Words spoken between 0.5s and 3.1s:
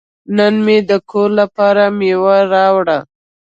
مې د کور لپاره میوه راوړه.